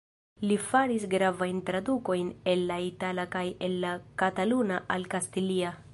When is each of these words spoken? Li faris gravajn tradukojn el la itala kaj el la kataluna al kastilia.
Li 0.51 0.55
faris 0.69 1.03
gravajn 1.11 1.59
tradukojn 1.67 2.31
el 2.55 2.65
la 2.71 2.79
itala 2.87 3.29
kaj 3.39 3.47
el 3.69 3.77
la 3.85 3.95
kataluna 4.23 4.85
al 4.97 5.11
kastilia. 5.15 5.77